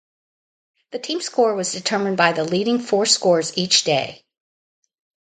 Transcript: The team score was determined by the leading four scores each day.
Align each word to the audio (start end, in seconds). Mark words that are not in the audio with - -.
The 0.89 0.97
team 0.97 1.21
score 1.21 1.53
was 1.53 1.73
determined 1.73 2.17
by 2.17 2.31
the 2.31 2.43
leading 2.43 2.79
four 2.79 3.05
scores 3.05 3.55
each 3.55 3.83
day. 3.83 4.25